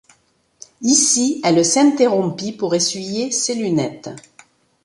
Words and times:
Ici 0.81 1.39
elle 1.43 1.63
s’interrompit 1.63 2.53
pour 2.53 2.73
essuyer 2.73 3.29
ses 3.29 3.53
lunettes. 3.53 4.09